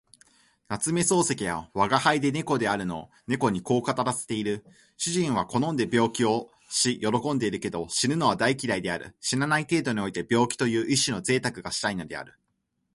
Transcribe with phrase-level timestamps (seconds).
[0.67, 4.65] 夏目漱石は吾輩は猫であるの猫にこう語らせている。
[4.97, 9.15] 主人は好んで病気をし喜んでいるけど、死ぬのは大嫌いである。
[9.19, 12.33] 死なない程度において病気という一種の贅沢がしたいのである。